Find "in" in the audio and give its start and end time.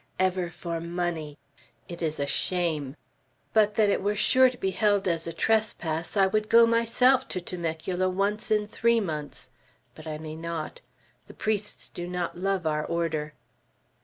8.49-8.65